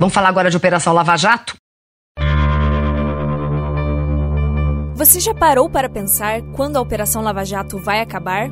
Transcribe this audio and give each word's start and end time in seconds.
Vamos 0.00 0.14
falar 0.14 0.30
agora 0.30 0.48
de 0.48 0.56
Operação 0.56 0.94
Lava 0.94 1.14
Jato? 1.14 1.56
Você 4.94 5.20
já 5.20 5.34
parou 5.34 5.68
para 5.68 5.90
pensar 5.90 6.40
quando 6.56 6.78
a 6.78 6.80
Operação 6.80 7.20
Lava 7.20 7.44
Jato 7.44 7.78
vai 7.78 8.00
acabar? 8.00 8.48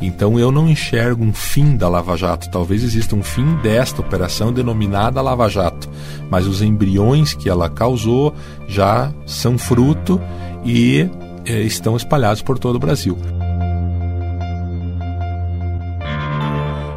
Então 0.00 0.38
eu 0.38 0.50
não 0.50 0.70
enxergo 0.70 1.22
um 1.22 1.34
fim 1.34 1.76
da 1.76 1.86
Lava 1.86 2.16
Jato. 2.16 2.50
Talvez 2.50 2.82
exista 2.82 3.14
um 3.14 3.22
fim 3.22 3.56
desta 3.56 4.00
operação 4.00 4.54
denominada 4.54 5.20
Lava 5.20 5.46
Jato, 5.46 5.90
mas 6.30 6.46
os 6.46 6.62
embriões 6.62 7.34
que 7.34 7.50
ela 7.50 7.68
causou 7.68 8.34
já 8.66 9.12
são 9.26 9.58
fruto 9.58 10.18
e 10.64 11.10
eh, 11.44 11.60
estão 11.60 11.94
espalhados 11.94 12.40
por 12.40 12.58
todo 12.58 12.76
o 12.76 12.80
Brasil. 12.80 13.18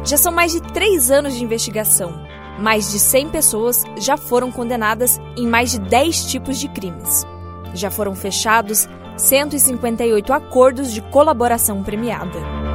Já 0.08 0.16
são 0.16 0.32
mais 0.32 0.52
de 0.52 0.62
três 0.62 1.10
anos 1.10 1.36
de 1.36 1.44
investigação. 1.44 2.18
Mais 2.58 2.90
de 2.90 2.98
100 2.98 3.28
pessoas 3.28 3.84
já 3.98 4.16
foram 4.16 4.50
condenadas 4.50 5.20
em 5.36 5.46
mais 5.46 5.72
de 5.72 5.78
10 5.78 6.30
tipos 6.30 6.58
de 6.58 6.66
crimes. 6.66 7.26
Já 7.74 7.90
foram 7.90 8.14
fechados 8.14 8.88
158 9.18 10.32
acordos 10.32 10.94
de 10.94 11.02
colaboração 11.02 11.82
premiada. 11.82 12.67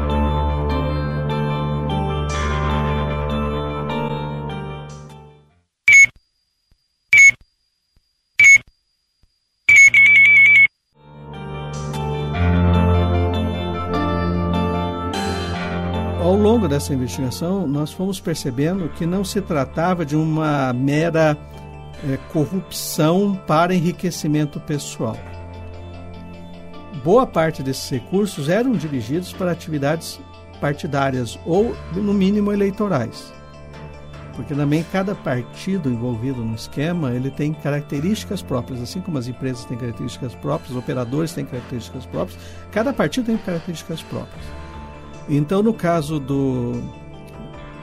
Longo 16.43 16.67
dessa 16.67 16.93
investigação, 16.93 17.65
nós 17.65 17.93
fomos 17.93 18.19
percebendo 18.19 18.89
que 18.89 19.05
não 19.05 19.23
se 19.23 19.39
tratava 19.39 20.05
de 20.05 20.13
uma 20.13 20.73
mera 20.73 21.37
é, 22.03 22.17
corrupção 22.33 23.33
para 23.47 23.73
enriquecimento 23.73 24.59
pessoal. 24.59 25.17
Boa 27.01 27.25
parte 27.25 27.63
desses 27.63 27.89
recursos 27.89 28.49
eram 28.49 28.73
dirigidos 28.73 29.31
para 29.31 29.51
atividades 29.51 30.19
partidárias 30.59 31.39
ou, 31.45 31.73
no 31.93 32.13
mínimo, 32.13 32.51
eleitorais. 32.51 33.33
Porque 34.35 34.53
também 34.53 34.85
cada 34.91 35.15
partido 35.15 35.89
envolvido 35.89 36.43
no 36.43 36.55
esquema 36.55 37.11
ele 37.11 37.31
tem 37.31 37.53
características 37.53 38.41
próprias, 38.41 38.81
assim 38.81 38.99
como 38.99 39.17
as 39.17 39.27
empresas 39.27 39.63
têm 39.63 39.77
características 39.77 40.35
próprias, 40.35 40.71
os 40.71 40.77
operadores 40.77 41.31
têm 41.31 41.45
características 41.45 42.05
próprias, 42.05 42.37
cada 42.71 42.91
partido 42.91 43.27
tem 43.27 43.37
características 43.37 44.01
próprias. 44.01 44.62
Então, 45.29 45.63
no 45.63 45.73
caso 45.73 46.19
do 46.19 46.81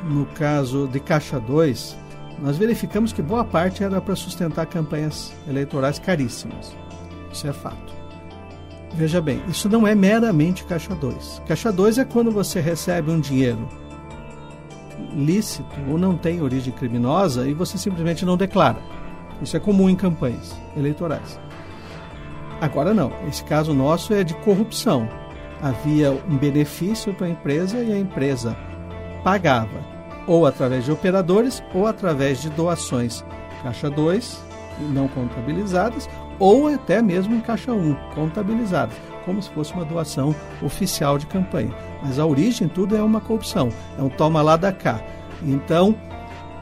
no 0.04 0.24
caso 0.26 0.88
de 0.88 0.98
Caixa 0.98 1.38
2, 1.38 1.96
nós 2.40 2.56
verificamos 2.56 3.12
que 3.12 3.20
boa 3.20 3.44
parte 3.44 3.84
era 3.84 4.00
para 4.00 4.16
sustentar 4.16 4.66
campanhas 4.66 5.32
eleitorais 5.48 5.98
caríssimas. 5.98 6.74
Isso 7.30 7.46
é 7.46 7.52
fato. 7.52 8.00
Veja 8.94 9.20
bem, 9.20 9.42
isso 9.48 9.68
não 9.68 9.86
é 9.86 9.94
meramente 9.94 10.64
Caixa 10.64 10.94
2. 10.94 11.42
Caixa 11.46 11.70
2 11.70 11.98
é 11.98 12.04
quando 12.04 12.30
você 12.30 12.60
recebe 12.60 13.10
um 13.10 13.20
dinheiro 13.20 13.68
lícito 15.14 15.76
ou 15.88 15.98
não 15.98 16.16
tem 16.16 16.42
origem 16.42 16.72
criminosa 16.72 17.48
e 17.48 17.54
você 17.54 17.78
simplesmente 17.78 18.24
não 18.24 18.36
declara. 18.36 18.78
Isso 19.40 19.56
é 19.56 19.60
comum 19.60 19.88
em 19.88 19.96
campanhas 19.96 20.54
eleitorais. 20.76 21.38
Agora 22.60 22.92
não, 22.92 23.12
esse 23.26 23.42
caso 23.44 23.72
nosso 23.72 24.12
é 24.12 24.22
de 24.22 24.34
corrupção 24.34 25.08
havia 25.62 26.12
um 26.12 26.36
benefício 26.36 27.12
para 27.14 27.26
a 27.26 27.30
empresa 27.30 27.78
e 27.78 27.92
a 27.92 27.98
empresa 27.98 28.56
pagava, 29.22 29.84
ou 30.26 30.46
através 30.46 30.84
de 30.84 30.92
operadores 30.92 31.62
ou 31.74 31.86
através 31.86 32.40
de 32.40 32.50
doações 32.50 33.24
caixa 33.62 33.90
2, 33.90 34.42
não 34.92 35.08
contabilizadas, 35.08 36.08
ou 36.38 36.68
até 36.68 37.02
mesmo 37.02 37.34
em 37.34 37.40
caixa 37.40 37.72
1, 37.72 37.94
contabilizadas, 38.14 38.96
como 39.24 39.42
se 39.42 39.50
fosse 39.50 39.74
uma 39.74 39.84
doação 39.84 40.34
oficial 40.62 41.18
de 41.18 41.26
campanha. 41.26 41.74
Mas 42.02 42.18
a 42.18 42.24
origem 42.24 42.66
tudo 42.66 42.96
é 42.96 43.02
uma 43.02 43.20
corrupção, 43.20 43.68
é 43.98 44.02
um 44.02 44.08
toma 44.08 44.40
lá 44.40 44.56
da 44.56 44.72
cá. 44.72 45.02
Então, 45.42 45.94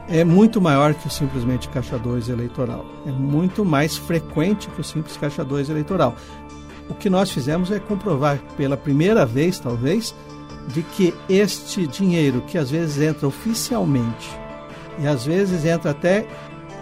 é 0.09 0.23
muito 0.23 0.59
maior 0.59 0.93
que 0.93 1.07
o 1.07 1.09
simplesmente 1.09 1.69
caixa 1.69 1.97
2 1.97 2.29
eleitoral. 2.29 2.85
É 3.05 3.11
muito 3.11 3.63
mais 3.63 3.95
frequente 3.95 4.67
que 4.69 4.81
o 4.81 4.83
simples 4.83 5.15
caixa 5.15 5.45
2 5.45 5.69
eleitoral. 5.69 6.15
O 6.89 6.95
que 6.95 7.09
nós 7.09 7.29
fizemos 7.29 7.71
é 7.71 7.79
comprovar 7.79 8.39
pela 8.57 8.75
primeira 8.75 9.25
vez, 9.25 9.59
talvez, 9.59 10.15
de 10.67 10.81
que 10.81 11.13
este 11.27 11.87
dinheiro 11.87 12.41
que 12.41 12.57
às 12.57 12.69
vezes 12.69 13.01
entra 13.01 13.27
oficialmente 13.27 14.29
e 14.99 15.07
às 15.07 15.25
vezes 15.25 15.65
entra 15.65 15.91
até 15.91 16.25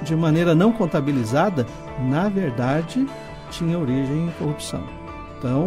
de 0.02 0.16
maneira 0.16 0.54
não 0.54 0.72
contabilizada, 0.72 1.66
na 2.00 2.30
verdade 2.30 3.08
tinha 3.52 3.78
origem 3.78 4.28
em 4.28 4.32
corrupção. 4.32 4.84
Então, 5.38 5.66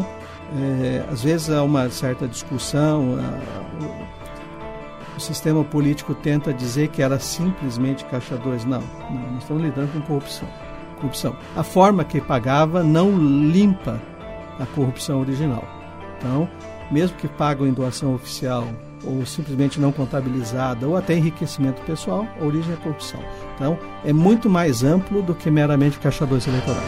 é, 0.58 1.04
às 1.10 1.22
vezes 1.22 1.50
há 1.50 1.62
uma 1.62 1.88
certa 1.90 2.26
discussão, 2.26 3.16
a, 3.18 3.84
o, 3.84 5.16
o, 5.16 5.20
sistema 5.20 5.62
político 5.64 6.14
tenta 6.14 6.52
dizer 6.52 6.88
que 6.88 7.02
era 7.02 7.18
simplesmente 7.18 8.04
caixa 8.06 8.36
2. 8.36 8.64
Não, 8.64 8.80
não, 8.80 9.32
nós 9.32 9.42
estamos 9.42 9.62
lidando 9.62 9.92
com 9.92 10.00
corrupção. 10.02 10.48
corrupção. 10.96 11.36
A 11.56 11.62
forma 11.62 12.04
que 12.04 12.20
pagava 12.20 12.82
não 12.82 13.16
limpa 13.16 14.00
a 14.60 14.66
corrupção 14.66 15.20
original. 15.20 15.64
Então, 16.18 16.48
mesmo 16.90 17.16
que 17.16 17.26
pagam 17.26 17.66
em 17.66 17.72
doação 17.72 18.14
oficial 18.14 18.66
ou 19.04 19.24
simplesmente 19.24 19.80
não 19.80 19.90
contabilizada 19.90 20.86
ou 20.86 20.96
até 20.96 21.14
enriquecimento 21.14 21.80
pessoal, 21.82 22.26
a 22.40 22.44
origem 22.44 22.72
é 22.74 22.76
corrupção. 22.76 23.20
Então, 23.54 23.78
é 24.04 24.12
muito 24.12 24.50
mais 24.50 24.84
amplo 24.84 25.22
do 25.22 25.34
que 25.34 25.50
meramente 25.50 25.98
caixa 25.98 26.26
2 26.26 26.46
eleitoral. 26.46 26.82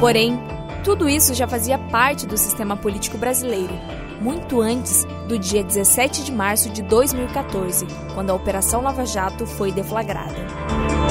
Porém, 0.00 0.36
tudo 0.82 1.08
isso 1.08 1.32
já 1.32 1.46
fazia 1.46 1.78
parte 1.78 2.26
do 2.26 2.36
sistema 2.36 2.76
político 2.76 3.16
brasileiro, 3.16 3.72
muito 4.20 4.60
antes 4.60 5.06
do 5.28 5.38
dia 5.38 5.62
17 5.62 6.24
de 6.24 6.32
março 6.32 6.68
de 6.70 6.82
2014, 6.82 7.86
quando 8.12 8.30
a 8.30 8.34
Operação 8.34 8.82
Lava 8.82 9.06
Jato 9.06 9.46
foi 9.46 9.70
deflagrada. 9.70 11.01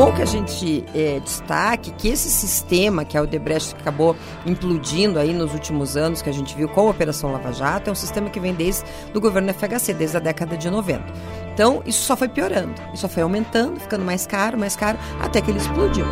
Bom 0.00 0.12
que 0.14 0.22
a 0.22 0.24
gente 0.24 0.86
é, 0.94 1.20
destaque 1.20 1.90
que 1.90 2.08
esse 2.08 2.30
sistema 2.30 3.04
que 3.04 3.18
a 3.18 3.22
Odebrecht 3.22 3.76
acabou 3.78 4.16
implodindo 4.46 5.18
aí 5.18 5.34
nos 5.34 5.52
últimos 5.52 5.94
anos, 5.94 6.22
que 6.22 6.30
a 6.30 6.32
gente 6.32 6.56
viu 6.56 6.70
com 6.70 6.80
a 6.80 6.84
Operação 6.90 7.30
Lava 7.30 7.52
Jato, 7.52 7.90
é 7.90 7.92
um 7.92 7.96
sistema 7.96 8.30
que 8.30 8.40
vem 8.40 8.54
desde 8.54 8.82
do 9.12 9.20
governo 9.20 9.52
FHC, 9.52 9.92
desde 9.92 10.16
a 10.16 10.20
década 10.20 10.56
de 10.56 10.70
90. 10.70 11.04
Então, 11.52 11.82
isso 11.84 12.02
só 12.02 12.16
foi 12.16 12.30
piorando, 12.30 12.80
isso 12.94 13.02
só 13.02 13.10
foi 13.10 13.22
aumentando, 13.22 13.78
ficando 13.78 14.02
mais 14.02 14.26
caro, 14.26 14.58
mais 14.58 14.74
caro, 14.74 14.98
até 15.20 15.42
que 15.42 15.50
ele 15.50 15.58
explodiu. 15.58 16.06